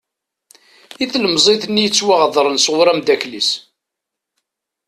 [1.03, 3.49] I tlemẓit-nni yettwaɣedren s ɣur amddakel-is.